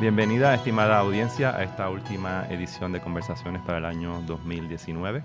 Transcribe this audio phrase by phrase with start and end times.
[0.00, 5.22] Bienvenida, estimada audiencia, a esta última edición de Conversaciones para el año 2019.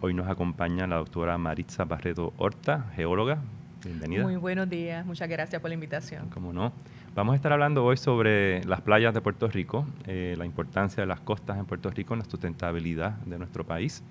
[0.00, 3.42] Hoy nos acompaña la doctora Maritza Barreto Horta, geóloga.
[3.84, 4.22] Bienvenida.
[4.22, 6.30] Muy buenos días, muchas gracias por la invitación.
[6.30, 6.72] Cómo no.
[7.14, 11.06] Vamos a estar hablando hoy sobre las playas de Puerto Rico, eh, la importancia de
[11.06, 14.02] las costas en Puerto Rico en la sustentabilidad de nuestro país.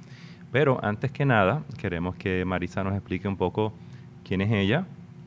[0.52, 3.74] Pero antes que nada, queremos que Maritza nos explique un poco
[4.24, 4.86] quién es ella,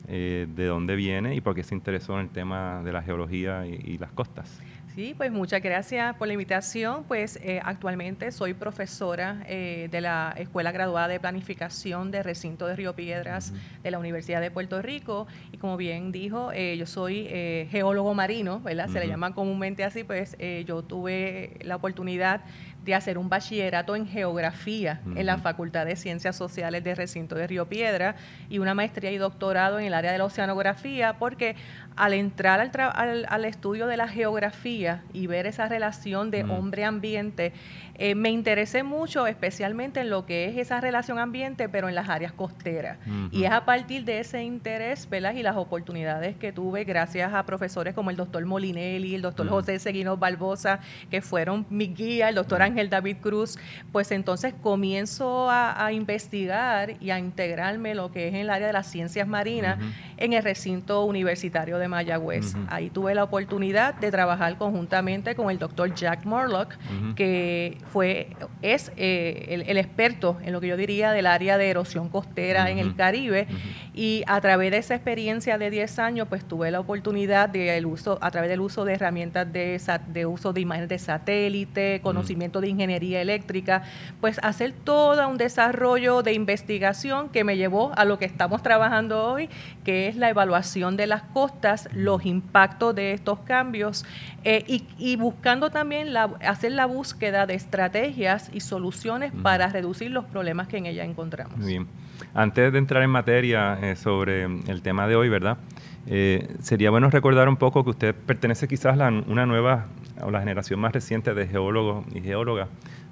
[0.09, 3.67] eh, de dónde viene y por qué se interesó en el tema de la geología
[3.67, 4.61] y las costas.
[4.99, 7.05] Sí, pues muchas gracias por la invitación.
[7.05, 12.75] Pues eh, actualmente soy profesora eh, de la Escuela Graduada de Planificación de Recinto de
[12.75, 13.53] Río Piedras
[13.85, 17.29] de la Universidad de Puerto Rico y como bien dijo, eh, yo soy
[17.71, 18.89] geólogo marino, ¿verdad?
[18.89, 20.37] Se le llama comúnmente así, pues
[20.67, 22.41] yo tuve la oportunidad
[22.89, 27.47] de hacer un bachillerato en geografía en la Facultad de Ciencias Sociales de Recinto de
[27.47, 28.17] Río Piedra
[28.49, 31.55] y una maestría y doctorado en el área de la oceanografía, porque
[31.97, 37.53] al entrar al, al, estudio de la geografía y ver esa relación de hombre-ambiente,
[38.01, 42.09] eh, me interesé mucho especialmente en lo que es esa relación ambiente, pero en las
[42.09, 42.99] áreas costeras.
[43.33, 45.35] Y es a partir de ese interés ¿verdad?
[45.35, 49.81] y las oportunidades que tuve gracias a profesores como el doctor Molinelli, el doctor José
[49.81, 50.79] Seguino Barbosa,
[51.11, 53.59] que fueron mi guía, el doctor Ángel David Cruz,
[53.93, 58.73] pues entonces comienzo a, investigar y a integrarme lo que es en el área de
[58.73, 59.79] las ciencias marinas
[60.17, 62.55] en el recinto universitario de Mayagüez.
[62.69, 66.75] Ahí tuve la oportunidad de trabajar conjuntamente con el doctor Jack Morlock,
[67.15, 72.09] que fue, es eh, el, experto en lo que yo diría del área de erosión
[72.09, 73.47] costera en el Caribe.
[73.95, 77.87] Y a través de esa experiencia de 10 años, pues tuve la oportunidad de el
[77.87, 82.61] uso, a través del uso de herramientas de, de uso de imágenes de satélite, conocimiento
[82.61, 83.83] de ingeniería eléctrica,
[84.21, 89.25] pues hacer todo un desarrollo de investigación que me llevó a lo que estamos trabajando
[89.25, 89.49] hoy,
[89.85, 94.05] que es la evaluación de las costas los impactos de estos cambios
[94.45, 94.65] eh,
[94.99, 100.69] y, buscando también la, hacer la búsqueda de estrategias y soluciones para reducir los problemas
[100.69, 101.59] que en ella encontramos.
[101.65, 101.87] bien.
[102.35, 105.59] Antes de entrar en materia eh, sobre el tema de hoy, ¿verdad?
[106.07, 109.87] Eh, sería bueno recordar un poco que usted pertenece quizás a una nueva
[110.23, 112.69] o la generación más reciente de geólogos y geólogas,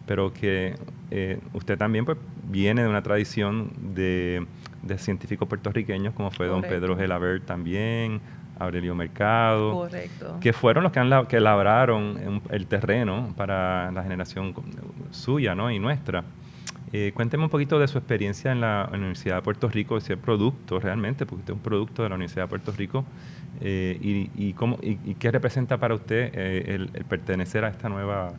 [0.06, 0.74] pero que
[1.52, 4.46] usted también pues, viene de una tradición de,
[4.98, 8.20] científicos puertorriqueños como fue don Pedro Gelabert también,
[8.58, 10.38] Aurelio Mercado, Correcto.
[10.40, 14.54] que fueron los que, han, que labraron el terreno para la generación
[15.10, 15.70] suya ¿no?
[15.70, 16.24] y nuestra.
[16.92, 20.78] Eh, cuénteme un poquito de su experiencia en la Universidad de Puerto Rico, ese producto
[20.78, 23.04] realmente, porque usted es un producto de la Universidad de Puerto Rico,
[23.60, 28.32] eh, y, cómo, y, qué representa para usted eh, el, pertenecer a esta nueva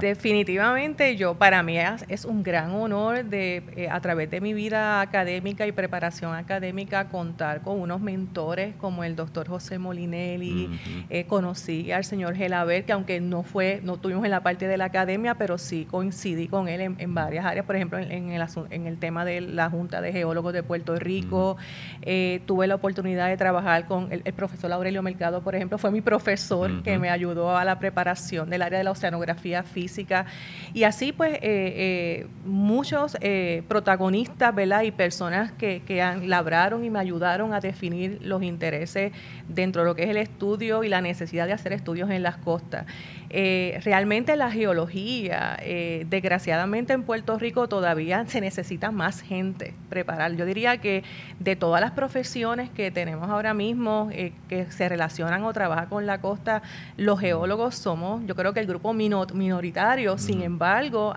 [0.00, 1.78] definitivamente yo, para mí
[2.08, 7.08] es, un gran honor de eh, a través de mi vida académica y preparación académica
[7.08, 10.68] contar con unos mentores como el doctor José Molinelli,
[11.10, 14.76] eh, conocí al señor Gelaber, que aunque no fue, no tuvimos en la parte de
[14.76, 18.86] la academia, pero sí coincidí con él en, varias áreas, por ejemplo, en, el, en
[18.86, 21.56] el tema de la Junta de Geólogos de Puerto Rico,
[22.02, 26.00] eh, tuve la oportunidad de trabajar con el, profesor Aurelio Mercado, por ejemplo, fue mi
[26.00, 30.26] profesor que me ayudó a la preparación del área de la oceanografía física.
[30.74, 34.82] Y así pues eh, eh, muchos eh, protagonistas ¿verdad?
[34.82, 39.12] y personas que, que han, labraron y me ayudaron a definir los intereses
[39.48, 42.36] dentro de lo que es el estudio y la necesidad de hacer estudios en las
[42.38, 42.86] costas.
[43.34, 50.36] Eh, realmente la geología, eh, desgraciadamente en Puerto Rico todavía se necesita más gente preparar.
[50.36, 51.02] Yo diría que
[51.40, 56.04] de todas las profesiones que tenemos ahora mismo eh, que se relacionan o trabajan con
[56.04, 56.60] la costa,
[56.98, 61.14] los geólogos somos, yo creo que el grupo minoritario, sin embargo,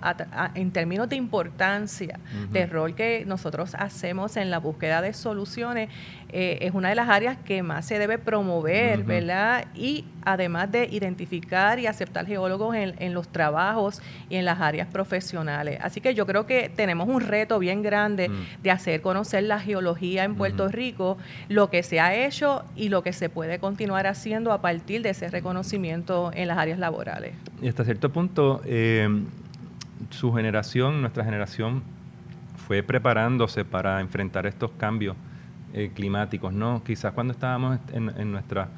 [0.54, 2.18] en términos de importancia,
[2.50, 5.90] del rol que nosotros hacemos en la búsqueda de soluciones,
[6.30, 9.66] es una de las áreas que más se debe promover, ¿verdad?
[9.74, 15.80] Y además de identificar y aceptar geólogos en, los trabajos y en las áreas profesionales.
[15.82, 18.64] Así que yo creo que tenemos un reto bien grande mm.
[18.64, 21.18] de hacer conocer la geología en Puerto Rico,
[21.48, 25.12] lo que se ha hecho y lo que se puede continuar haciendo a partir de
[25.12, 27.34] ese reconocimiento en las áreas laborales.
[27.62, 29.08] Y hasta cierto punto, eh,
[30.10, 31.84] su generación, nuestra generación,
[32.68, 35.16] fue preparándose para enfrentar estos cambios
[35.76, 36.84] eh, climáticos, ¿no?
[36.84, 38.70] Quizás cuando estábamos en, en nuestra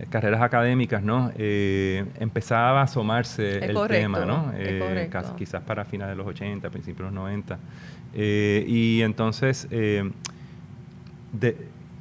[0.00, 1.30] eh, carreras académicas, ¿no?
[1.36, 4.50] Eh, empezaba a asomarse el tema, ¿no?
[4.56, 7.58] Eh, quizás para finales de los 80, principios de los 90.
[8.14, 10.06] y entonces, de,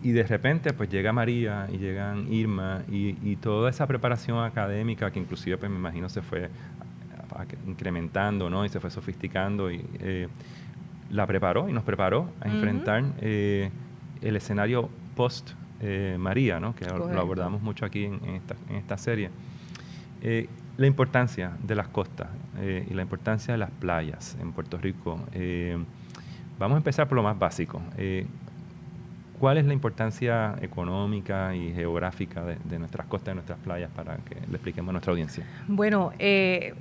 [0.02, 5.20] y de repente, pues llega María y llegan Irma y, toda esa preparación académica que
[5.20, 6.50] inclusive, pues me imagino, se fue
[7.68, 8.66] incrementando, ¿no?
[8.66, 9.84] Y se fue sofisticando y
[11.12, 13.04] la preparó y nos preparó a enfrentar
[14.22, 15.52] el escenario post
[16.18, 16.76] María, ¿no?
[16.76, 18.42] que lo abordamos mucho aquí en,
[18.76, 19.30] esta, serie.
[20.78, 22.28] la importancia de las costas
[22.62, 25.22] y la importancia de las playas en Puerto Rico.
[26.60, 27.82] vamos a empezar por lo más básico.
[29.40, 34.36] ¿Cuál es la importancia económica y geográfica de, nuestras costas y nuestras playas para que
[34.36, 35.46] le expliquemos a nuestra audiencia?
[35.66, 36.74] Bueno, eh,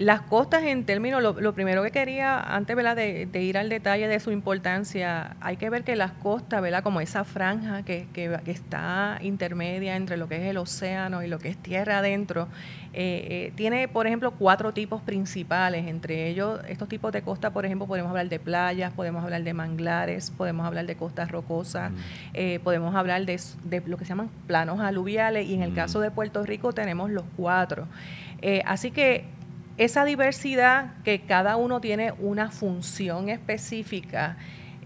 [0.00, 4.30] las costas en términos, lo, primero que quería, antes De, ir al detalle de su
[4.30, 6.82] importancia, hay que ver que las costas, ¿verdad?
[6.82, 11.38] como esa franja que, que, está intermedia entre lo que es el océano y lo
[11.38, 12.48] que es tierra adentro,
[12.94, 15.86] eh, eh, tiene, por ejemplo, cuatro tipos principales.
[15.86, 19.52] Entre ellos, estos tipos de costas, por ejemplo, podemos hablar de playas, podemos hablar de
[19.52, 21.96] manglares, podemos hablar de costas rocosas, mm.
[22.32, 23.38] eh, podemos hablar de,
[23.84, 25.74] lo que se llaman planos aluviales y en el mm.
[25.74, 27.86] caso de Puerto Rico tenemos los cuatro.
[28.64, 29.38] así que
[29.80, 34.36] esa diversidad que cada uno tiene una función específica,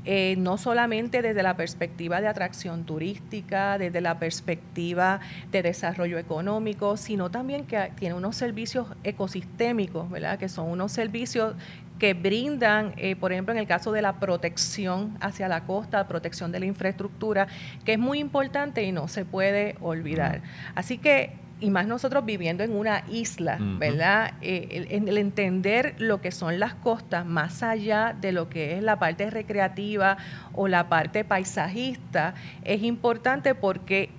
[0.05, 5.19] eh, no solamente desde la perspectiva de atracción turística, desde la perspectiva
[5.51, 10.39] de desarrollo económico, sino también que tiene unos servicios ecosistémicos, ¿verdad?
[10.39, 11.57] que son unos servicios
[11.99, 16.53] que brindan, eh, por ejemplo, en el caso de la protección hacia la costa, protección
[16.53, 17.49] de la infraestructura,
[17.85, 20.43] que es muy importante y no se puede olvidar.
[20.77, 24.35] Así que y más nosotros viviendo en una isla, ¿verdad?
[24.43, 28.99] Eh, el, entender lo que son las costas más allá de lo que es la
[28.99, 30.17] parte recreativa
[30.53, 32.35] o la parte paisajista
[32.65, 34.11] es importante porque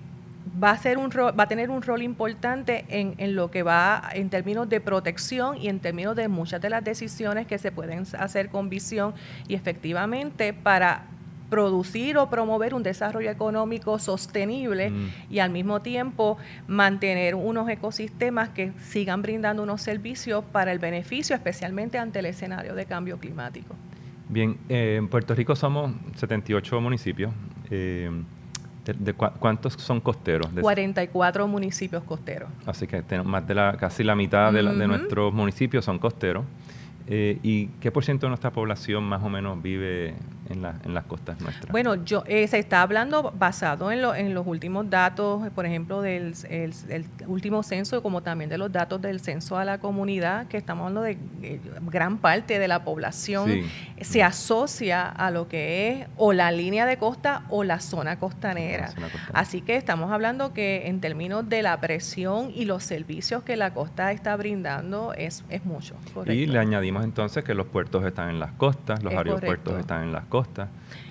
[0.63, 4.09] va a ser un va a tener un rol importante en, en, lo que va
[4.13, 8.05] en términos de protección y en términos de muchas de las decisiones que se pueden
[8.17, 9.13] hacer con visión
[9.47, 11.07] y efectivamente para
[11.49, 15.09] producir o promover un desarrollo económico sostenible mm.
[15.29, 16.37] y al mismo tiempo
[16.67, 22.75] mantener unos ecosistemas que sigan brindando unos servicios para el beneficio, especialmente ante el escenario
[22.75, 23.75] de cambio climático.
[24.27, 27.31] Bien, eh, en Puerto Rico somos 78 municipios.
[27.69, 28.09] Eh,
[28.85, 30.47] de, ¿Cuántos son costeros?
[30.61, 32.49] 44 municipios costeros.
[32.67, 36.45] Así que más de la, casi la mitad de, de nuestros municipios son costeros.
[37.07, 40.15] Eh, ¿Y qué por ciento de nuestra población más o menos vive
[40.49, 41.71] en, las costas nuestras?
[41.71, 46.33] Bueno, yo eh, se está hablando basado en, en los últimos datos, por ejemplo, del
[47.27, 51.01] último censo, como también de los datos del censo a la comunidad, que estamos hablando
[51.01, 53.63] de eh, gran parte de la población
[54.01, 58.89] se asocia a lo que es o la línea de costa o la zona costanera.
[59.33, 63.73] Así que estamos hablando que en términos de la presión y los servicios que la
[63.73, 65.95] costa está brindando es, es mucho.
[66.25, 70.11] Y le añadimos entonces que los puertos están en las costas, los aeropuertos están en
[70.11, 70.34] las costas,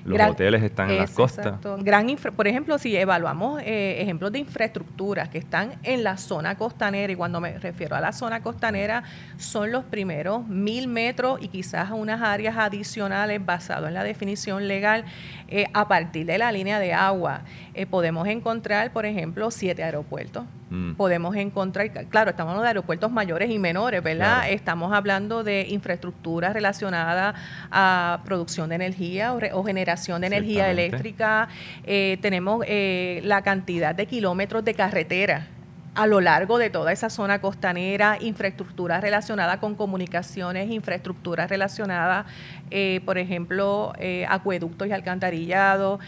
[0.05, 1.59] los hoteles están en las costas.
[1.79, 2.05] Gran
[2.37, 7.17] por ejemplo, si evaluamos eh, ejemplos de infraestructuras que están en la zona costanera, y
[7.17, 9.03] cuando me refiero a la zona costanera,
[9.39, 15.05] son los primeros mil metros y quizás unas áreas adicionales basado en la definición legal
[15.49, 17.43] eh, a partir de la línea de agua.
[17.75, 20.45] Eh, podemos encontrar, por ejemplo, siete aeropuertos.
[20.75, 20.95] Mm.
[20.95, 24.51] Podemos encontrar, claro, estamos hablando de aeropuertos mayores y menores, ¿verdad?
[24.51, 27.35] Estamos hablando de infraestructura relacionada
[27.71, 31.49] a producción de energía o, generación de energía eléctrica.
[31.85, 35.47] Eh, tenemos eh, la cantidad de kilómetros de carretera
[35.95, 42.27] a lo largo de toda esa zona costanera, infraestructura relacionada con comunicaciones, infraestructura relacionada,
[42.71, 43.93] eh, por ejemplo,
[44.29, 46.01] acueductos y alcantarillados,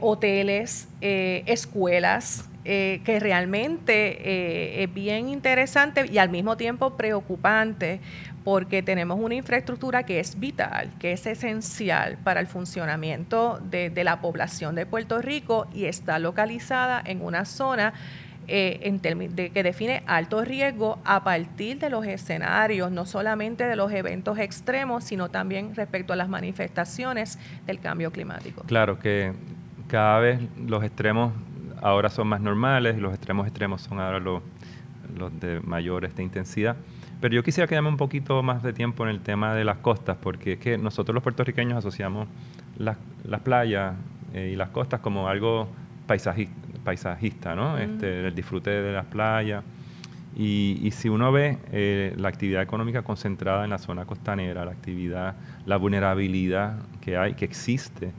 [0.00, 8.00] hoteles, escuelas, que realmente es bien interesante y al mismo tiempo preocupante
[8.44, 14.20] porque tenemos una infraestructura que es vital, que es esencial para el funcionamiento de, la
[14.20, 17.94] población de Puerto Rico y está localizada en una zona
[18.48, 23.76] eh, en de, que define alto riesgo a partir de los escenarios, no solamente de
[23.76, 28.62] los eventos extremos, sino también respecto a las manifestaciones del cambio climático.
[28.64, 29.32] Claro que
[29.88, 31.32] cada vez los extremos
[31.80, 34.42] ahora son más normales, los extremos extremos son ahora los,
[35.16, 36.76] los de mayor esta intensidad.
[37.20, 40.16] Pero yo quisiera quedarme un poquito más de tiempo en el tema de las costas,
[40.20, 42.26] porque es que nosotros los puertorriqueños asociamos
[42.76, 42.96] las,
[43.44, 43.94] playas
[44.34, 45.68] eh, y las costas como algo
[46.08, 46.52] paisajista,
[46.84, 47.78] paisajista ¿no?
[47.78, 49.64] Este, el disfrute de las playas.
[50.34, 55.36] Y, si uno ve eh, la actividad económica concentrada en la zona costanera, la actividad,
[55.66, 58.12] la vulnerabilidad que hay, que existe,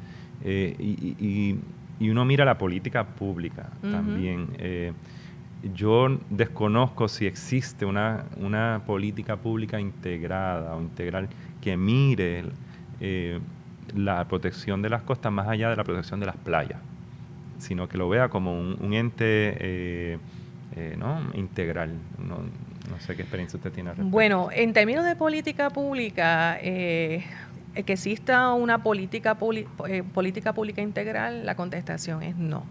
[0.43, 1.59] eh, y,
[2.01, 4.49] uno mira la política pública también
[5.73, 11.29] yo desconozco si existe una, una, política pública integrada o integral
[11.61, 12.43] que mire
[12.99, 13.39] eh,
[13.95, 16.79] la protección de las costas más allá de la protección de las playas,
[17.63, 20.17] sino que lo vea como un, ente eh,
[20.75, 21.21] eh, ¿no?
[21.33, 21.93] integral.
[22.19, 22.37] No,
[22.89, 23.91] no, sé qué experiencia usted tiene.
[23.97, 27.23] Bueno, en términos de política pública, que
[27.73, 32.65] exista una política, política pública integral, la contestación es no.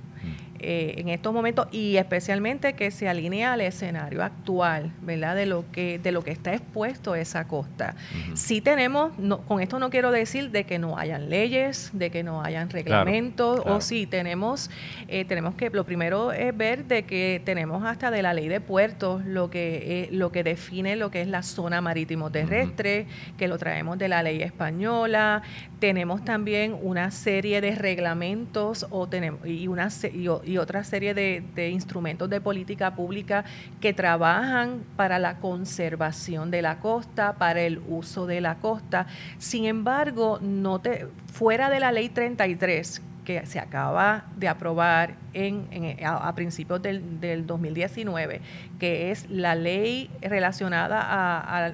[0.63, 5.35] Eh, en estos momentos y especialmente que se alinea al escenario actual, ¿verdad?
[5.35, 7.97] De lo que, de lo que está expuesto esa costa.
[8.35, 12.23] Si tenemos, no, con esto no quiero decir de que no hayan leyes, de que
[12.23, 14.71] no hayan reglamentos, o sí, tenemos,
[15.09, 18.61] eh, tenemos que, lo primero es ver de que tenemos hasta de la ley de
[18.61, 23.59] puertos lo que, lo que define lo que es la zona marítimo terrestre, que lo
[23.59, 25.43] traemos de la ley española,
[25.83, 32.31] tenemos también una serie de reglamentos o tenemos, y, una, y, otra serie de, instrumentos
[32.31, 33.45] de política pública
[33.81, 39.09] que trabajan para la conservación de la costa, para el uso de la costa.
[39.39, 40.81] Sin embargo, no
[41.27, 47.45] fuera de la ley 33, que se acaba de aprobar en, a, principios del, del,
[47.45, 48.41] 2019,
[48.79, 51.73] que es la ley relacionada a,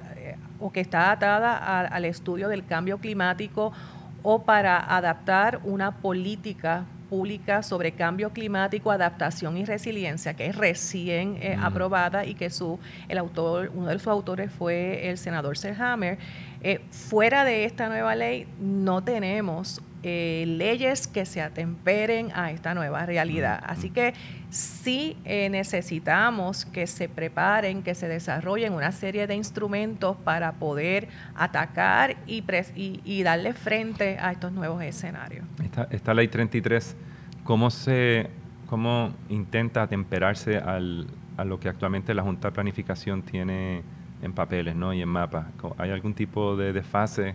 [0.60, 3.74] o que está atada al estudio del cambio climático
[4.30, 11.38] o para adaptar una política pública sobre cambio climático, adaptación y resiliencia, que es recién
[11.40, 16.18] eh, aprobada y que su, el autor, uno de sus autores fue el senador Serhammer.
[16.60, 22.72] Eh, fuera de esta nueva ley no tenemos eh, leyes que se atemperen a esta
[22.72, 23.60] nueva realidad.
[23.66, 24.14] Así que
[24.48, 31.08] sí eh, necesitamos que se preparen, que se desarrollen una serie de instrumentos para poder
[31.34, 32.44] atacar y,
[33.04, 35.44] y, darle frente a estos nuevos escenarios.
[35.64, 36.96] Esta, esta ley 33,
[37.42, 38.30] ¿cómo, se,
[38.66, 43.82] cómo intenta atemperarse al, a lo que actualmente la Junta de Planificación tiene
[44.22, 44.94] en papeles ¿no?
[44.94, 45.46] y en mapas?
[45.76, 47.34] ¿Hay algún tipo de desfase?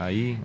[0.00, 0.38] Ahí?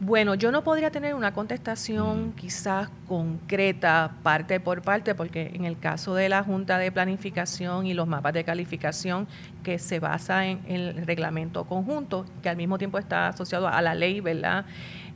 [0.00, 2.32] Bueno, yo no podría tener una contestación mm.
[2.32, 7.94] quizás concreta parte por parte, porque en el caso de la Junta de Planificación y
[7.94, 9.28] los mapas de calificación,
[9.62, 13.94] que se basa en, el reglamento conjunto, que al mismo tiempo está asociado a la
[13.94, 14.64] ley, ¿verdad?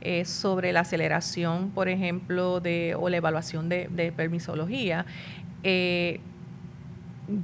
[0.01, 5.05] Eh, sobre la aceleración, por ejemplo, de, o la evaluación de, permisología.
[5.63, 6.19] Eh,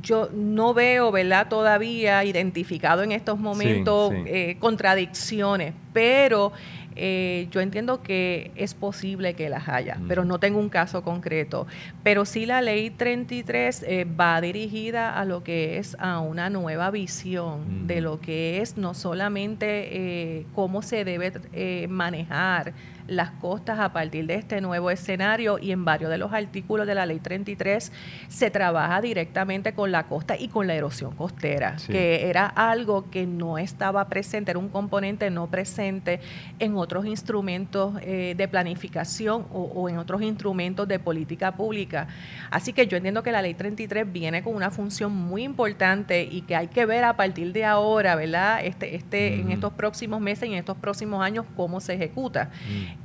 [0.02, 6.52] yo no veo, ¿verdad?, todavía identificado en estos momentos eh, contradicciones, pero
[6.96, 11.66] eh, yo entiendo que es posible que las haya, pero no tengo un caso concreto.
[12.04, 16.92] Pero sí la ley 33 eh, va dirigida a lo que es a una nueva
[16.92, 22.74] visión de lo que es no solamente cómo se debe manejar
[23.12, 26.96] las costas a partir de este nuevo escenario y en varios de los artículos de
[26.96, 27.92] la ley 33
[28.30, 33.28] se trabaja directamente con la costa y con la erosión costera, que era algo que
[33.28, 36.22] no estaba presente, era un componente no presente
[36.60, 42.08] en otros instrumentos eh, de planificación o, en otros instrumentos de política pública.
[42.50, 46.44] Así que yo entiendo que la ley 33 viene con una función muy importante y
[46.44, 48.64] que hay que ver a partir de ahora, ¿verdad?
[48.64, 52.50] Este, este, En estos próximos meses y en estos próximos años cómo se ejecuta.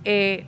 [0.04, 0.44] Eh,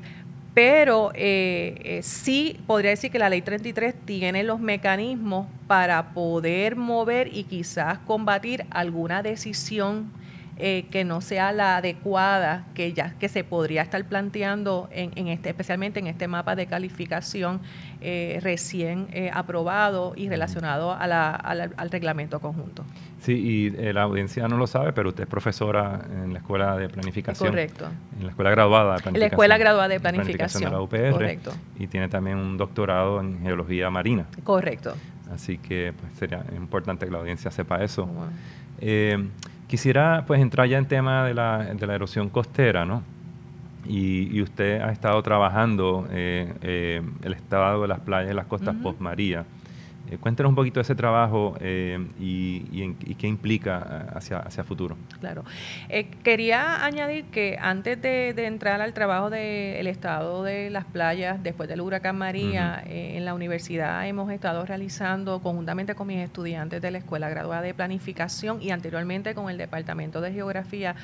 [0.54, 6.74] pero eh, eh, sí podría decir que la ley 33 tiene los mecanismos para poder
[6.74, 10.10] mover y quizás combatir alguna decisión
[10.56, 15.50] eh, que no sea la adecuada que ya que se podría estar planteando en, este
[15.50, 17.60] especialmente en este mapa de calificación
[18.00, 22.84] eh, recién eh, aprobado y relacionado a la, al reglamento conjunto.
[23.20, 26.88] Sí, y la audiencia no lo sabe, pero usted es profesora en la Escuela de
[26.88, 27.50] Planificación.
[27.50, 27.86] Correcto.
[28.16, 29.14] En la Escuela Graduada de Planificación.
[29.14, 30.64] En la Escuela Graduada de Planificación.
[30.64, 31.10] de la UPR.
[31.12, 31.52] Correcto.
[31.78, 34.26] Y tiene también un doctorado en Geología Marina.
[34.44, 34.94] Correcto.
[35.32, 38.08] Así que pues, sería importante que la audiencia sepa eso.
[39.68, 43.02] Quisiera pues entrar ya en tema de la, de la erosión costera, ¿no?
[43.88, 48.76] Y, usted ha estado trabajando eh, eh, el estado de las playas de las costas
[48.82, 49.46] post María.
[50.10, 54.96] Eh, cuéntenos un poquito de ese trabajo eh, y, qué implica eh, hacia, hacia futuro.
[55.20, 55.44] Claro.
[56.22, 61.80] quería añadir que antes de, entrar al trabajo del estado de las playas después del
[61.80, 67.28] huracán María, en la universidad hemos estado realizando conjuntamente con mis estudiantes de la Escuela
[67.28, 70.94] Graduada de Planificación y anteriormente con el Departamento de Geografía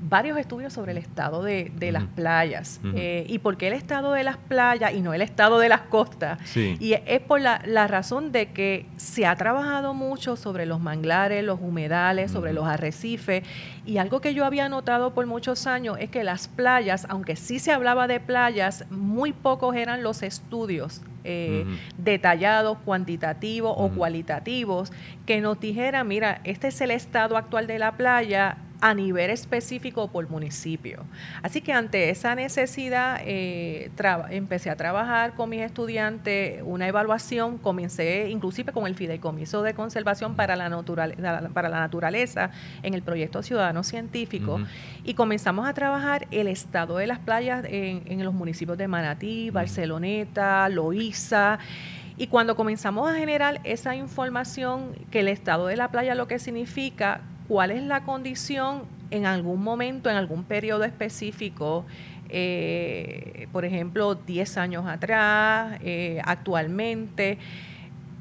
[0.00, 2.80] varios estudios sobre el estado de, las playas.
[2.94, 5.82] Eh, ¿Y por qué el estado de las playas y no el estado de las
[5.82, 6.38] costas?
[6.56, 11.60] Y es por la, razón de que se ha trabajado mucho sobre los manglares, los
[11.60, 13.44] humedales, sobre los arrecifes.
[13.84, 17.58] Y algo que yo había notado por muchos años es que las playas, aunque sí
[17.58, 21.66] se hablaba de playas, muy pocos eran los estudios eh,
[21.98, 24.92] detallados, cuantitativos o cualitativos,
[25.26, 30.08] que nos dijeran, mira, este es el estado actual de la playa a nivel específico
[30.08, 31.04] por municipio.
[31.42, 33.90] Así que ante esa necesidad eh,
[34.30, 40.34] empecé a trabajar con mis estudiantes una evaluación, comencé inclusive con el Fideicomiso de Conservación
[40.34, 40.70] para la,
[41.52, 42.50] para la Naturaleza
[42.82, 44.60] en el proyecto Ciudadano Científico
[45.04, 49.50] y comenzamos a trabajar el estado de las playas en, en los municipios de Manatí,
[49.50, 51.58] Barceloneta, Loíza.
[52.16, 56.38] Y cuando comenzamos a generar esa información, que el estado de la playa lo que
[56.38, 61.84] significa, cuál es la condición en algún momento, en algún periodo específico,
[62.28, 67.38] eh, por ejemplo, 10 años atrás, eh, actualmente.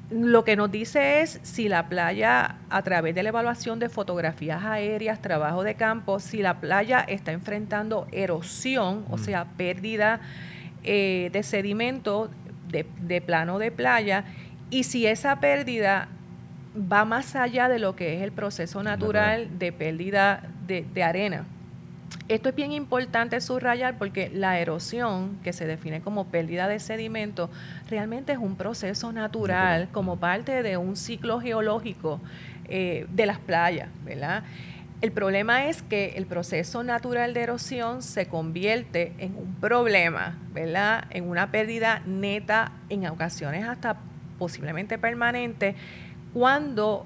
[0.10, 4.64] Lo que nos dice es si la playa, a través de la evaluación de fotografías
[4.64, 9.20] aéreas, trabajo de campo, si la playa está enfrentando erosión, o mm.
[9.20, 10.22] sea, pérdida
[10.84, 12.32] eh, de sedimento
[12.68, 14.26] de, de plano de playa,
[14.72, 16.10] y si esa pérdida
[16.76, 21.46] va más allá de lo que es el proceso natural de pérdida de, arena.
[22.28, 27.50] Esto es bien importante subrayar porque la erosión, que se define como pérdida de sedimento,
[27.90, 32.22] realmente es un proceso natural como parte de un ciclo geológico
[32.68, 34.44] eh, de las playas, ¿verdad?
[35.02, 41.06] El problema es que el proceso natural de erosión se convierte en un problema, ¿verdad?
[41.10, 43.98] En una pérdida neta, en ocasiones hasta
[44.38, 45.76] posiblemente permanente,
[46.34, 47.06] cuando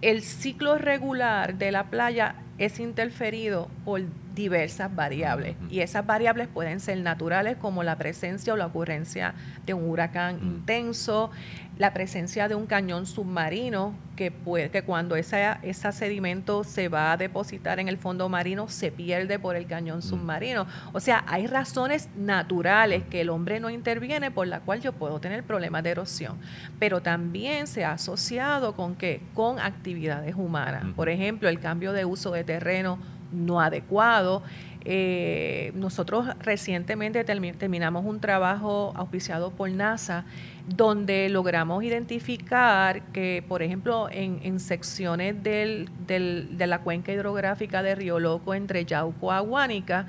[0.00, 4.02] el ciclo regular de la playa es interferido por
[4.34, 5.56] diversas variables.
[5.70, 9.34] Y esas variables pueden ser naturales como la presencia o la ocurrencia
[9.66, 11.30] de un huracán intenso,
[11.82, 15.56] la presencia de un cañón submarino que puede que cuando ese
[15.90, 20.68] sedimento se va a depositar en el fondo marino se pierde por el cañón submarino.
[20.92, 25.18] O sea, hay razones naturales que el hombre no interviene por la cual yo puedo
[25.18, 26.38] tener problemas de erosión,
[26.78, 32.04] pero también se ha asociado con que con actividades humanas, por ejemplo, el cambio de
[32.04, 32.96] uso de terreno
[33.32, 34.44] no adecuado.
[34.84, 40.24] Eh, nosotros recientemente terminamos un trabajo auspiciado por NASA
[40.66, 48.20] donde logramos identificar que, por ejemplo, en, secciones del, de la cuenca hidrográfica de Río
[48.20, 50.06] Loco entre Yauco y Aguánica,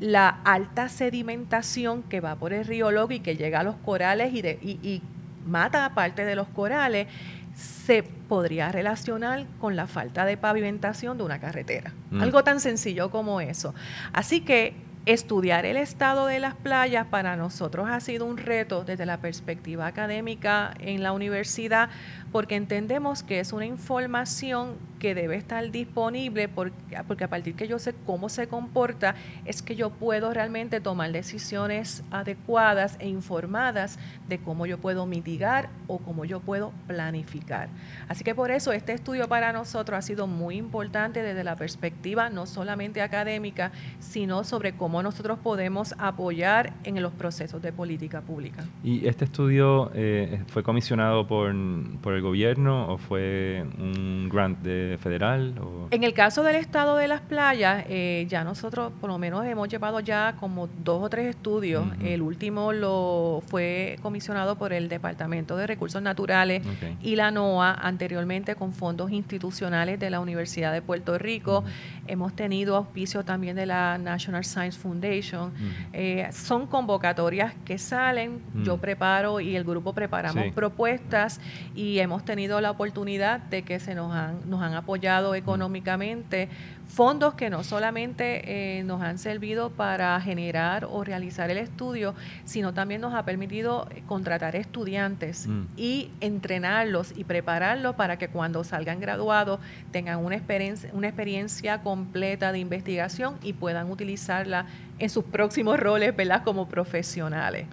[0.00, 4.32] la alta sedimentación que va por el Río Loco y que llega a los corales
[4.34, 4.40] y,
[4.82, 5.02] y
[5.46, 7.06] mata a parte de los corales,
[7.54, 11.92] se podría relacionar con la falta de pavimentación de una carretera.
[12.10, 12.22] Mm.
[12.22, 13.74] Algo tan sencillo como eso.
[14.12, 19.04] Así que estudiar el estado de las playas para nosotros ha sido un reto desde
[19.04, 21.90] la perspectiva académica en la universidad
[22.30, 26.76] porque entendemos que es una información que debe estar disponible porque,
[27.08, 31.10] porque, a partir que yo sé cómo se comporta es que yo puedo realmente tomar
[31.10, 37.68] decisiones adecuadas e informadas de cómo yo puedo mitigar o cómo yo puedo planificar.
[38.06, 42.30] Así que por eso este estudio para nosotros ha sido muy importante desde la perspectiva
[42.30, 48.62] no solamente académica, sino sobre cómo nosotros podemos apoyar en los procesos de política pública.
[48.84, 51.52] ¿Y este estudio eh, fue comisionado por,
[52.00, 55.54] por el gobierno o fue un grant de federal?
[55.90, 59.68] En el caso del estado de las playas, eh, ya nosotros por lo menos hemos
[59.68, 61.84] llevado ya como dos o tres estudios.
[62.02, 66.62] El último lo fue comisionado por el Departamento de Recursos Naturales
[67.02, 71.64] y la NOAA, anteriormente con fondos institucionales de la Universidad de Puerto Rico.
[72.06, 75.52] Hemos tenido auspicio también de la National Science Foundation.
[75.92, 81.40] Eh, son convocatorias que salen, yo preparo y el grupo preparamos propuestas
[81.74, 86.48] y hemos hemos tenido la oportunidad de que se nos han, nos han apoyado económicamente
[86.86, 92.14] fondos que no solamente eh, nos han servido para generar o realizar el estudio,
[92.44, 95.62] sino también nos ha permitido contratar estudiantes mm.
[95.76, 99.58] y entrenarlos y prepararlos para que cuando salgan graduados
[99.90, 104.66] tengan una experiencia, una experiencia completa de investigación y puedan utilizarla
[104.98, 106.42] en sus próximos roles ¿verdad?
[106.44, 107.66] como profesionales.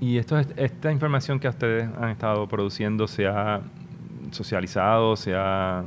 [0.00, 3.62] Y esto, esta información que ustedes han estado produciendo se ha
[4.32, 5.84] socializado, se ha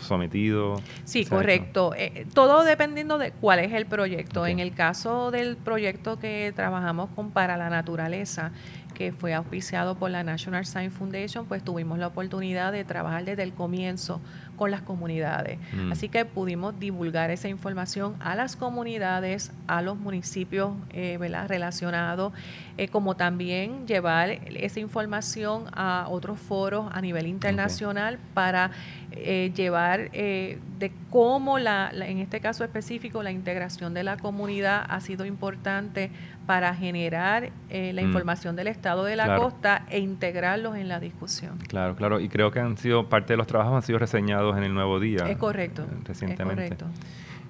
[0.00, 0.80] sometido.
[1.04, 1.92] Sí, correcto.
[1.96, 4.46] Eh, todo dependiendo de cuál es el proyecto.
[4.46, 8.52] En el caso del proyecto que trabajamos con Para la Naturaleza,
[8.94, 13.44] que fue auspiciado por la National Science Foundation, pues tuvimos la oportunidad de trabajar desde
[13.44, 14.20] el comienzo
[14.58, 15.58] con las comunidades.
[15.72, 15.92] Mm.
[15.92, 21.18] Así que pudimos divulgar esa información a las comunidades, a los municipios eh,
[21.48, 22.32] relacionados,
[22.76, 28.70] eh, como también llevar esa información a otros foros a nivel internacional para
[29.10, 34.84] eh, llevar eh, de cómo, la, en este caso específico, la integración de la comunidad
[34.86, 36.10] ha sido importante
[36.46, 38.06] para generar eh, la mm.
[38.06, 41.58] información del estado de la costa e integrarlos en la discusión.
[41.68, 42.20] Claro, claro.
[42.20, 44.74] Y creo que han sido parte de los trabajos han sido reseñados publicados en el
[44.74, 45.28] Nuevo Día.
[45.28, 45.86] Es correcto.
[46.04, 46.66] Recientemente.
[46.66, 46.86] Es correcto.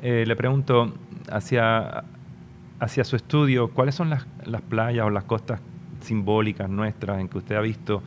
[0.03, 0.95] le pregunto,
[1.31, 2.05] hacia,
[2.81, 5.61] hacia su estudio, ¿cuáles son las, las playas o las costas
[6.01, 8.03] simbólicas nuestras en que usted ha visto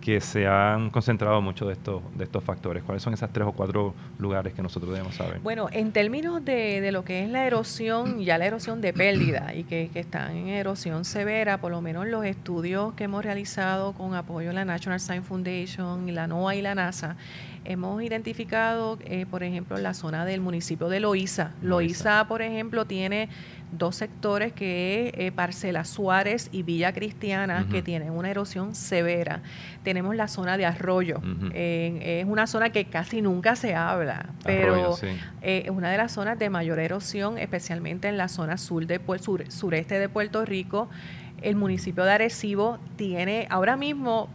[0.00, 2.82] que se han concentrado muchos de estos, de estos factores.
[2.82, 5.40] ¿Cuáles son esas tres o cuatro lugares que nosotros debemos saber?
[5.40, 9.54] Bueno, en términos de, de lo que es la erosión, ya la erosión de pérdida
[9.54, 13.92] y que, que, están en erosión severa, por lo menos los estudios que hemos realizado
[13.92, 17.16] con apoyo de la National Science Foundation y la NOAA y la NASA,
[17.64, 21.52] hemos identificado, eh, por ejemplo, la zona del municipio de Loíza.
[21.62, 23.28] Loíza, por ejemplo, tiene
[23.72, 29.42] dos sectores que es eh, Parcela Suárez y Villa Cristiana, que tienen una erosión severa.
[29.84, 31.20] Tenemos la zona de Arroyo,
[31.54, 34.96] es una zona que casi nunca se habla, pero
[35.42, 39.00] eh, es una de las zonas de mayor erosión, especialmente en la zona sur de,
[39.20, 40.88] sur, sureste de Puerto Rico.
[41.42, 44.28] El municipio de Arecibo tiene ahora mismo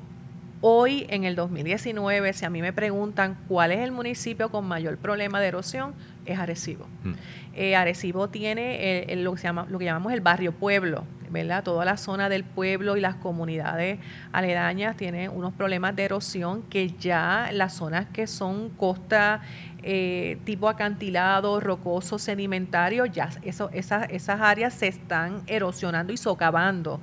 [0.68, 4.98] Hoy, en el 2019, si a mí me preguntan cuál es el municipio con mayor
[4.98, 5.94] problema de erosión,
[6.26, 6.88] es Arecibo.
[7.04, 7.14] Mm.
[7.54, 11.64] Eh, Arecibo tiene lo, que llama, lo que llamamos el barrio pueblo, ¿verdad?
[11.64, 14.00] Toda la zona del pueblo y las comunidades
[14.32, 19.42] aledañas tienen unos problemas de erosión que ya las zonas que son costa
[19.84, 27.00] eh, tipo acantilado, rocoso, sedimentario, ya eso, esas, esas áreas se están erosionando y socavando.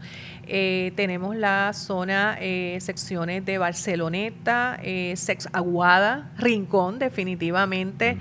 [0.46, 8.16] Eh, tenemos la zona, eh, secciones de Barceloneta, eh, Sex Aguada, Rincón, definitivamente,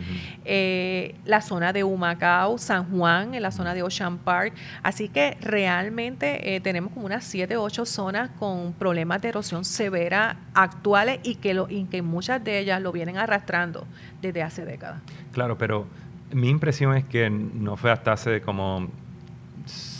[1.26, 4.54] la zona de Humacao, San Juan, en la zona de Ocean Park.
[4.84, 10.38] Así que realmente tenemos como unas 7 o 8 zonas con problemas de erosión severa
[10.54, 13.86] actuales y que, lo, y que muchas de ellas lo vienen arrastrando
[14.22, 15.02] desde hace décadas.
[15.32, 15.88] Claro, pero
[16.34, 18.90] mi impresión es que no fue hasta hace como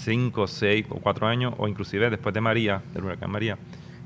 [0.04, 3.58] cinco, seis o cuatro años, o inclusive después de María, del huracán María,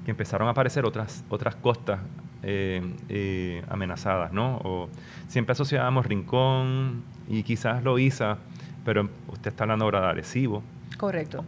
[0.03, 1.99] que empezaron a aparecer otras, otras costas
[2.43, 4.57] eh, eh, amenazadas, ¿no?
[4.63, 4.89] O
[5.27, 8.37] siempre asociábamos Rincón y quizás Loíza,
[8.83, 10.61] pero usted está hablando ahora de Arecibo.
[10.97, 11.43] Correcto.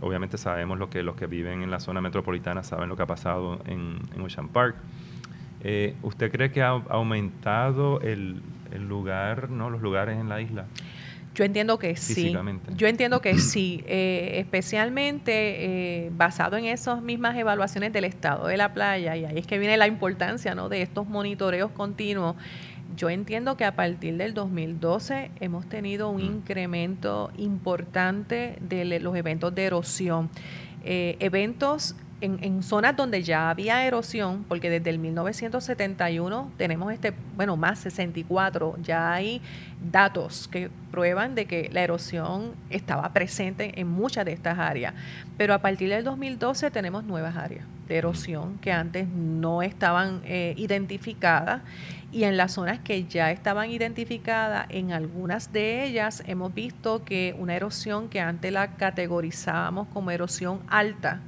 [0.00, 3.06] Obviamente sabemos lo que los que viven en la zona metropolitana saben lo que ha
[3.06, 4.76] pasado en, Ocean Park.
[5.60, 9.70] Eh, ¿Usted cree que ha aumentado el, el lugar, ¿no?
[9.70, 10.66] los lugares en la isla?
[11.38, 12.36] Yo entiendo que sí.
[12.74, 18.56] Yo entiendo que sí, eh, especialmente eh, basado en esas mismas evaluaciones del estado de
[18.56, 20.68] la playa, y ahí es que viene la importancia ¿no?
[20.68, 22.34] de estos monitoreos continuos.
[22.96, 26.38] Yo entiendo que a partir del 2012 hemos tenido un mm.
[26.38, 30.30] incremento importante de los eventos de erosión.
[30.82, 37.56] Eh, eventos en, zonas donde ya había erosión, porque desde el 1971 tenemos este, bueno,
[37.56, 39.40] más 64, ya hay
[39.90, 44.94] datos que prueban de que la erosión estaba presente en muchas de estas áreas.
[45.36, 50.54] Pero a partir del 2012 tenemos nuevas áreas de erosión que antes no estaban eh,
[50.56, 51.62] identificadas
[52.10, 57.34] y en las zonas que ya estaban identificadas, en algunas de ellas hemos visto que
[57.38, 61.20] una erosión que antes la categorizábamos como erosión alta,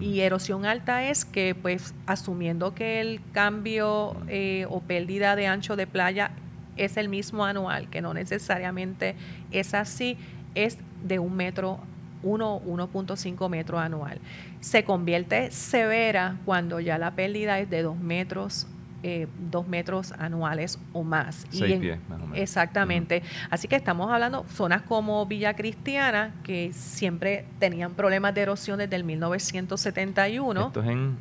[0.00, 5.76] y erosión alta es que, pues, asumiendo que el cambio eh, o pérdida de ancho
[5.76, 6.30] de playa
[6.76, 9.16] es el mismo anual, que no necesariamente
[9.50, 10.16] es así,
[10.54, 11.80] es de un metro
[12.22, 14.20] 1, 1.5 metros anual.
[14.60, 18.66] Se convierte severa cuando ya la pérdida es de 2 metros
[19.02, 21.46] eh, dos metros anuales o más.
[21.50, 22.38] Seis pies, más o menos.
[22.38, 23.22] Exactamente.
[23.50, 28.96] Así que estamos hablando zonas como Villa Cristiana, que siempre tenían problemas de erosión desde
[28.96, 30.66] el 1971.
[30.66, 31.16] Esto es en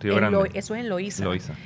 [0.00, 0.50] Río Grande.
[0.54, 1.24] eso es en Loíza.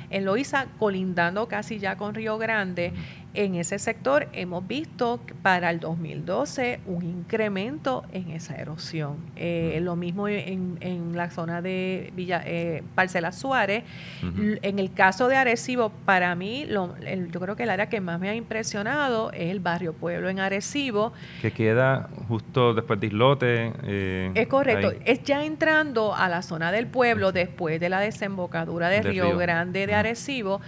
[0.09, 2.93] En Loíza, colindando casi ya con Río Grande,
[3.37, 9.17] en ese sector hemos visto para el 2012 un incremento en esa erosión.
[9.35, 13.83] Eh, lo mismo en, en, la zona de Villa eh, Parcela Suárez.
[14.61, 16.95] En el caso de Arecibo, para mí, lo,
[17.31, 20.39] yo creo que el área que más me ha impresionado es el barrio Pueblo en
[20.39, 21.13] Arecibo.
[21.41, 23.73] Que queda justo después de Islote.
[23.83, 24.93] Eh, es correcto.
[25.05, 29.85] Es ya entrando a la zona del pueblo después de la desembocadura de, Río, Grande
[29.85, 30.59] de Arecibo,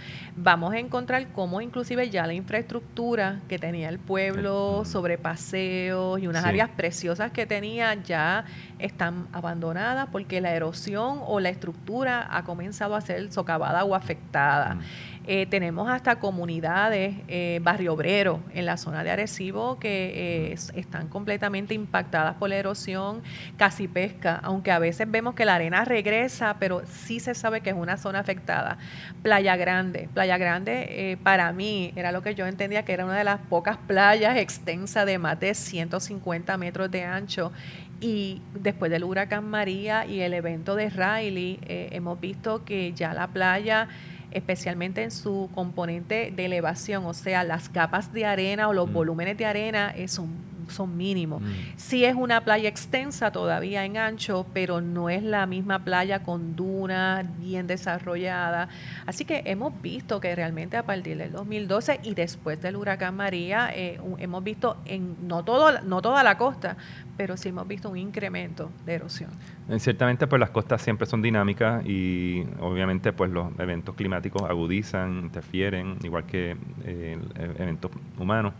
[0.42, 6.20] vamos a encontrar cómo inclusive ya la infraestructura estructura que tenía el pueblo sobre paseos
[6.20, 8.44] y unas áreas preciosas que tenía ya
[8.78, 14.78] están abandonadas porque la erosión o la estructura ha comenzado a ser socavada o afectada.
[15.26, 21.08] Eh, tenemos hasta comunidades, eh, barrio obrero en la zona de Arecibo que eh, están
[21.08, 23.22] completamente impactadas por la erosión,
[23.58, 27.68] casi pesca, aunque a veces vemos que la arena regresa, pero sí se sabe que
[27.68, 28.78] es una zona afectada.
[29.22, 33.24] Playa Grande, Playa Grande para mí era lo que yo entendía que era una de
[33.24, 37.52] las pocas playas extensas de más de 150 metros de ancho
[38.00, 43.26] y después del huracán María y el evento de Riley, hemos visto que ya la
[43.26, 43.88] playa
[44.30, 48.92] especialmente en su componente de elevación, o sea, las capas de arena o los mm.
[48.92, 51.42] volúmenes de arena son son mínimos.
[51.42, 51.46] Mm.
[51.76, 56.56] Sí es una playa extensa todavía en ancho, pero no es la misma playa con
[56.56, 58.68] dunas bien desarrollada.
[59.06, 63.70] Así que hemos visto que realmente a partir del 2012 y después del huracán María,
[63.74, 66.76] eh, hemos visto en no, todo, no toda la costa,
[67.16, 69.30] pero sí hemos visto un incremento de erosión.
[69.68, 75.18] Eh, ciertamente, pues las costas siempre son dinámicas y obviamente pues los eventos climáticos agudizan,
[75.24, 77.18] interfieren, igual que eh,
[77.58, 78.54] eventos humanos.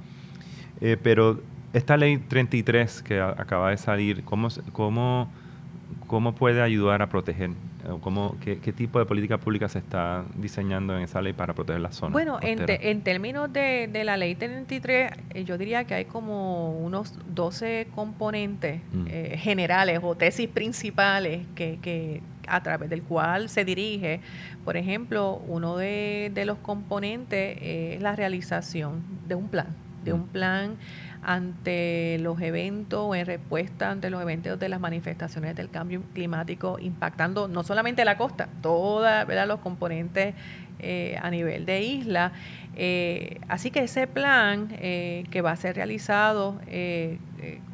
[1.02, 1.40] pero
[1.72, 5.30] esta ley 33 que acaba de salir, ¿cómo, cómo,
[6.06, 7.50] cómo puede ayudar a proteger?
[8.02, 11.94] ¿Cómo, qué, tipo de política pública se está diseñando en esa ley para proteger las
[11.94, 12.12] zonas?
[12.12, 16.72] Bueno, en, en, términos de, de, la ley 33, eh, yo diría que hay como
[16.72, 19.06] unos 12 componentes mm.
[19.08, 24.20] eh, generales o tesis principales que, que a través del cual se dirige.
[24.64, 29.68] Por ejemplo, uno de, de los componentes es la realización de un plan,
[30.04, 30.28] de un mm.
[30.28, 30.76] plan
[31.22, 36.78] ante los eventos o en respuesta ante los eventos de las manifestaciones del cambio climático
[36.80, 39.06] impactando no solamente la costa, todos
[39.46, 40.34] los componentes
[40.78, 42.32] eh, a nivel de isla.
[42.74, 46.58] Eh, así que ese plan eh, que va a ser realizado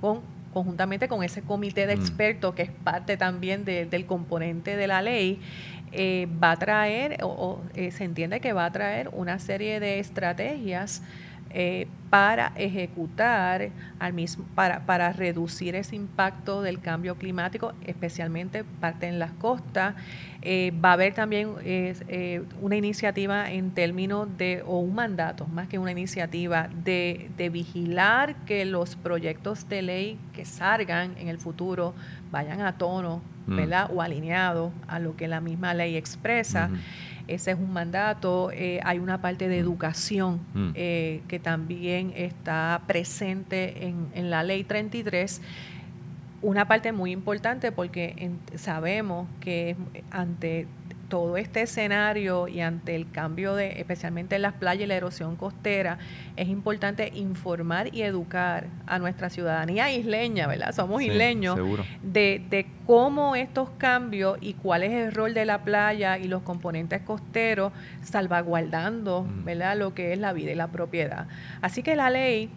[0.00, 2.00] con, conjuntamente con ese comité de mm.
[2.00, 5.40] expertos que es parte también del componente de la ley,
[6.42, 11.00] va a traer o se entiende que va a traer una serie de estrategias
[11.58, 19.06] eh, para ejecutar al mismo, para, para reducir ese impacto del cambio climático, especialmente parte
[19.06, 19.94] en las costas.
[20.42, 25.66] Eh, va a haber también eh, una iniciativa en términos de, o un mandato, más
[25.66, 31.38] que una iniciativa, de, de, vigilar que los proyectos de ley que salgan en el
[31.38, 31.94] futuro
[32.30, 33.56] vayan a tono, mm.
[33.56, 33.90] ¿verdad?
[33.94, 36.68] O alineados a lo que la misma ley expresa.
[37.28, 38.50] Ese es un mandato.
[38.52, 39.64] Eh, hay una parte de mm.
[39.64, 40.70] educación mm.
[40.74, 45.40] Eh, que también está presente en, en, la ley 33.
[46.42, 49.76] Una parte muy importante porque sabemos que
[50.10, 50.66] ante
[51.08, 55.36] todo este escenario y ante el cambio de, especialmente en las playas y la erosión
[55.36, 55.98] costera,
[56.36, 60.72] es importante informar y educar a nuestra ciudadanía isleña, ¿verdad?
[60.74, 61.58] Somos isleños,
[62.02, 66.42] de, de, cómo estos cambios y cuál es el rol de la playa y los
[66.42, 69.44] componentes costeros salvaguardando, mm.
[69.44, 69.76] ¿verdad?
[69.76, 71.26] Lo que es la vida y la propiedad.
[71.60, 72.50] Así que la ley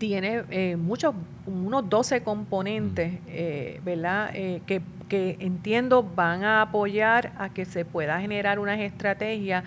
[0.00, 1.14] tiene eh, muchos,
[1.46, 3.26] unos 12 componentes, mm.
[3.28, 4.30] eh, ¿verdad?
[4.34, 9.64] Eh, que que entiendo van a apoyar a que se pueda generar unas estrategias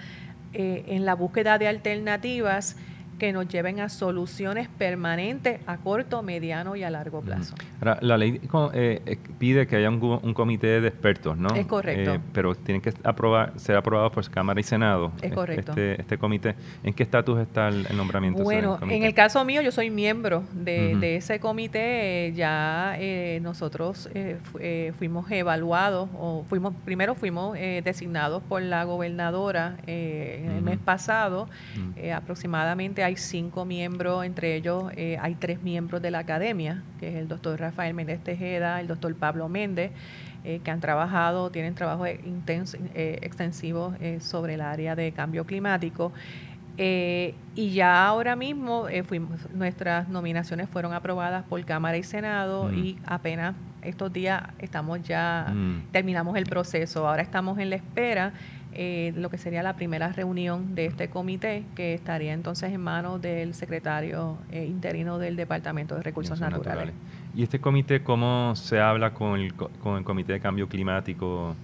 [0.53, 2.77] eh, en la búsqueda de alternativas
[3.23, 7.55] que nos lleven a soluciones permanentes a corto, mediano y a largo plazo.
[7.79, 8.41] Ahora, la ley
[8.73, 11.55] eh, eh, pide que haya un, comité de expertos, ¿no?
[11.55, 12.15] Es correcto.
[12.15, 15.13] Eh, pero tienen que aprobar, ser aprobados por Cámara y Senado.
[15.21, 15.71] Es correcto.
[15.71, 16.55] Este, este comité.
[16.83, 18.43] ¿En qué estatus está el, nombramiento?
[18.43, 22.33] Bueno, en el caso mío, yo soy miembro de, ese comité.
[22.35, 22.97] ya
[23.39, 24.09] nosotros
[24.97, 31.47] fuimos evaluados, o fuimos primero fuimos designados por la gobernadora en el mes pasado.
[32.13, 37.15] aproximadamente hay cinco miembros, entre ellos eh, hay tres miembros de la academia, que es
[37.15, 39.91] el doctor Rafael Méndez Tejeda, el doctor Pablo Méndez,
[40.43, 46.11] eh, que han trabajado, tienen trabajos intenso, eh, extensivos sobre el área de cambio climático.
[46.77, 52.73] y ya ahora mismo fuimos, nuestras nominaciones fueron aprobadas por Cámara y Senado mm.
[52.73, 55.91] y apenas estos días estamos ya, mm.
[55.91, 57.07] terminamos el proceso.
[57.07, 58.33] Ahora estamos en la espera
[58.75, 63.21] eh, lo que sería la primera reunión de este comité, que estaría entonces en manos
[63.21, 66.93] del secretario eh, interino del Departamento de Recursos naturales.
[67.35, 71.55] ¿Y este comité cómo se habla con el, con el Comité de Cambio Climático?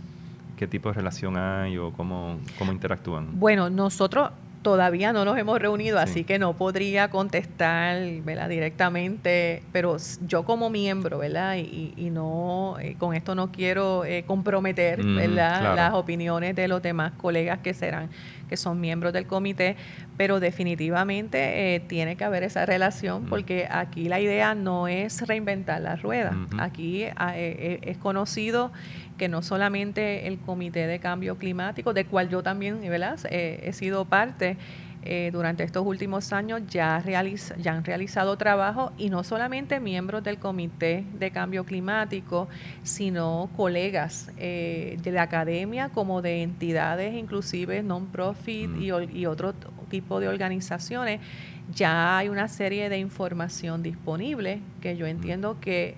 [0.57, 3.39] ¿Qué tipo de relación hay o cómo, cómo interactúan?
[3.39, 8.49] Bueno, nosotros todavía no nos hemos reunido, así que no podría contestar ¿verdad?
[8.49, 11.57] directamente, pero yo como miembro, ¿verdad?
[11.57, 15.75] Y, y no, eh, con esto no quiero eh, comprometer, ¿verdad?
[15.75, 18.09] Las opiniones de los demás colegas que serán,
[18.49, 19.77] que son miembros del comité,
[20.17, 25.81] pero definitivamente eh, tiene que haber esa relación porque aquí la idea no es reinventar
[25.81, 28.71] la rueda, aquí ah, es conocido
[29.19, 33.19] que no solamente el Comité de Cambio Climático, del cual yo también ¿verdad?
[33.29, 34.57] Eh, he sido parte,
[35.01, 40.39] eh, durante estos últimos años ya, ya han realizado trabajo y no solamente miembros del
[40.39, 42.49] Comité de Cambio Climático,
[42.83, 49.15] sino colegas eh, de la academia como de entidades inclusive non-profit y, mm.
[49.15, 49.53] y otro
[49.89, 51.21] tipo de organizaciones.
[51.73, 55.95] Ya hay una serie de información disponible que yo entiendo que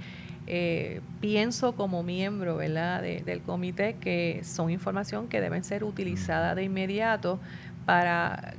[0.54, 3.02] eh, pienso como miembro ¿verdad?
[3.02, 7.40] del comité que son información que deben ser utilizada de inmediato
[7.86, 8.56] para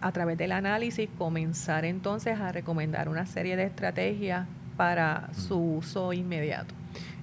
[0.00, 4.46] a través del análisis comenzar entonces a recomendar una serie de estrategias
[4.78, 6.74] para su uso inmediato.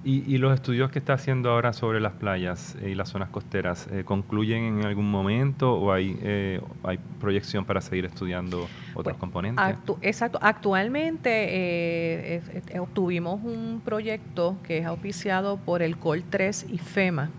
[0.04, 4.02] ¿Y, los estudios que está haciendo ahora sobre las playas y las zonas costeras eh,
[4.04, 9.64] concluyen en algún momento o hay, eh, hay proyección para seguir estudiando otros componentes?
[10.00, 10.40] exacto.
[10.42, 12.42] Actualmente eh,
[12.80, 17.30] obtuvimos un proyecto que es auspiciado por el COL 3 y FEMA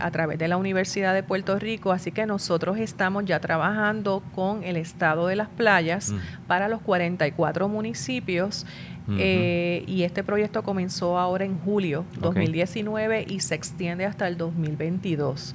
[0.00, 4.64] a través de la Universidad de Puerto Rico, así que nosotros estamos ya trabajando con
[4.64, 6.12] el estado de las playas
[6.48, 8.66] para los 44 municipios
[9.16, 15.54] eh, y este proyecto comenzó ahora en julio 2019 y se extiende hasta el 2022.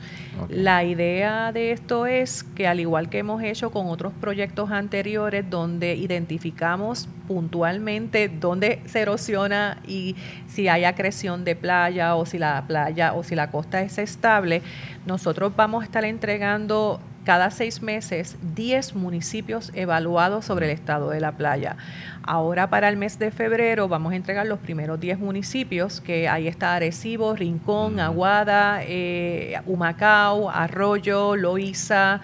[0.50, 5.48] La idea de esto es que al igual que hemos hecho con otros proyectos anteriores
[5.50, 10.16] donde identificamos puntualmente dónde se erosiona y
[10.48, 14.62] si hay acreción de playa o si la playa o si la costa es estable,
[15.06, 21.20] nosotros vamos a estar entregando cada seis meses 10 municipios evaluados sobre el estado de
[21.20, 21.78] la playa.
[22.24, 26.48] Ahora para el mes de febrero vamos a entregar los primeros 10 municipios, que ahí
[26.48, 32.22] está Arecibo, Rincón, Aguada, eh, Humacao, Arroyo, Loíza,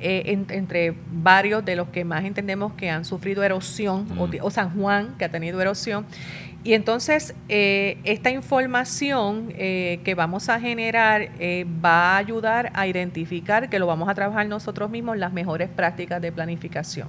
[0.00, 5.16] eh, entre varios de los que más entendemos que han sufrido erosión, o, San Juan,
[5.18, 6.06] que ha tenido erosión.
[6.64, 12.86] Y entonces, eh, esta información eh, que vamos a generar eh, va a ayudar a
[12.88, 17.08] identificar, que lo vamos a trabajar nosotros mismos, las mejores prácticas de planificación.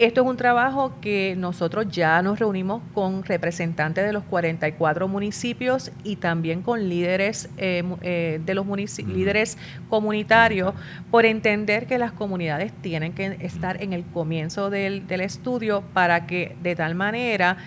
[0.00, 5.92] Esto es un trabajo que nosotros ya nos reunimos con representantes de los 44 municipios
[6.02, 8.66] y también con líderes de los
[9.06, 9.56] líderes
[9.88, 10.74] comunitarios
[11.12, 16.26] por entender que las comunidades tienen que estar en el comienzo del, del estudio para
[16.26, 17.58] que de tal manera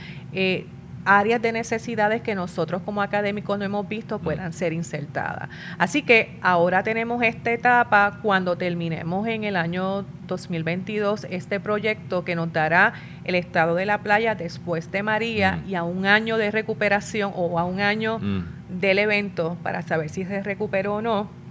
[1.07, 5.49] áreas de necesidades que nosotros como académicos no hemos visto puedan ser insertadas.
[5.77, 12.35] Así que ahora tenemos esta etapa cuando terminemos en el año 2022 este proyecto que
[12.35, 12.93] nos dará
[13.23, 17.57] el estado de la playa después de María y a un año de recuperación o
[17.57, 18.79] a un año mm.
[18.79, 21.46] del evento para saber si se recuperó o no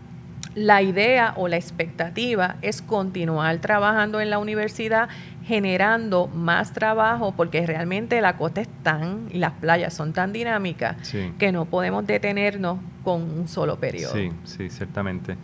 [0.57, 5.09] la idea o la expectativa es continuar trabajando en la universidad
[5.45, 10.97] generando más trabajo porque realmente la costa es tan y las playas son tan dinámicas
[11.39, 14.15] que no podemos detenernos con un solo periodo.
[14.15, 15.37] Sí, sí, ciertamente.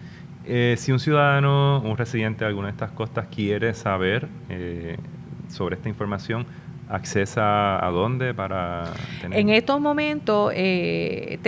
[0.47, 4.97] Eh, si un ciudadano, un residente de alguna de estas costas quiere saber eh,
[5.49, 6.47] sobre esta información,
[6.93, 8.85] accesa a dónde para
[9.21, 9.39] tener?
[9.39, 11.39] En estos momentos eh,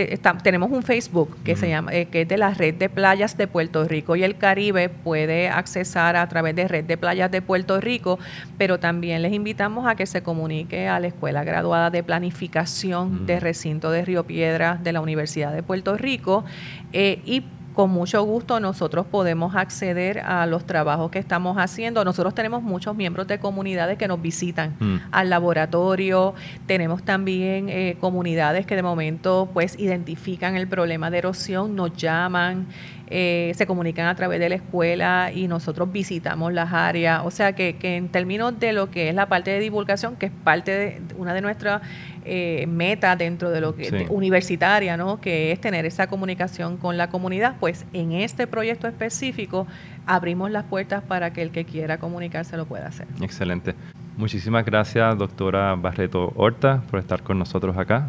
[0.43, 3.47] tenemos un Facebook que se llama eh, que es de la red de playas de
[3.47, 7.81] Puerto Rico y el Caribe puede accesar a través de red de playas de Puerto
[7.81, 8.19] Rico,
[8.59, 13.41] pero también les invitamos a que se comunique a la Escuela Graduada de Planificación de
[13.41, 16.45] Recinto de Río Piedra de la Universidad de Puerto Rico
[16.93, 22.05] eh, y con mucho gusto nosotros podemos acceder a los trabajos que estamos haciendo.
[22.05, 24.97] Nosotros tenemos muchos miembros de comunidades que nos visitan mm.
[25.11, 26.35] al laboratorio.
[26.67, 32.67] Tenemos también eh, comunidades que de momento pues identifican el problema de erosión, nos llaman.
[33.09, 37.23] Eh, se comunican a través de la escuela y nosotros visitamos las áreas.
[37.25, 40.27] O sea que, que, en términos de lo que es la parte de divulgación, que
[40.27, 41.83] es parte de una de nuestras
[42.25, 45.21] eh, metas dentro de lo que universitaria, ¿no?
[45.21, 49.67] que es tener esa comunicación con la comunidad, pues en este proyecto específico
[50.07, 53.07] abrimos las puertas para que el que quiera comunicarse lo pueda hacer.
[53.21, 53.75] Excelente.
[54.17, 58.09] Muchísimas gracias, doctora Barreto Horta, por estar con nosotros acá.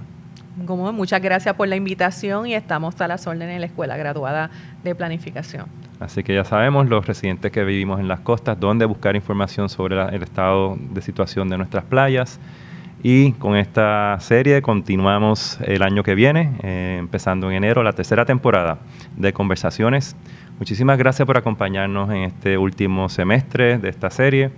[0.66, 4.50] Como, muchas gracias por la invitación y estamos a las órdenes en la Escuela Graduada
[4.84, 5.66] de Planificación.
[6.00, 10.02] Así que ya sabemos, los residentes que vivimos en las costas, dónde buscar información sobre
[10.16, 12.40] el estado de situación de nuestras playas.
[13.04, 18.26] Y con esta serie continuamos el año que viene, eh, empezando en enero, la tercera
[18.26, 18.80] temporada
[19.16, 20.16] de conversaciones.
[20.58, 24.52] Muchísimas gracias por acompañarnos en este último semestre de esta serie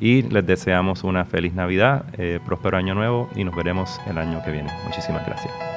[0.00, 4.42] y les deseamos una feliz Navidad, eh, próspero año nuevo y nos veremos el año
[4.44, 4.70] que viene.
[4.84, 5.73] Muchísimas gracias.